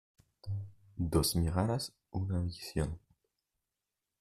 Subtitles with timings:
[0.97, 2.97] Dos miradas, una visión.